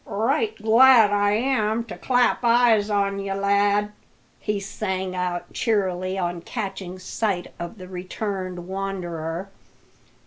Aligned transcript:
"Right 0.03 0.55
glad 0.59 1.11
I 1.11 1.33
am 1.33 1.83
to 1.83 1.95
clap 1.95 2.43
eyes 2.43 2.89
on 2.89 3.19
ye, 3.19 3.31
lad!" 3.31 3.91
he 4.39 4.59
sang 4.59 5.15
out 5.15 5.53
cheerily 5.53 6.17
on 6.17 6.41
catching 6.41 6.97
sight 6.97 7.53
of 7.59 7.77
the 7.77 7.87
returned 7.87 8.67
wanderer. 8.67 9.49